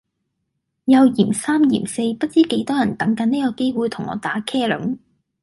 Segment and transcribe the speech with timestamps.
[0.85, 4.97] 又嫌三嫌四不知幾多人等緊呢個機會同我打茄輪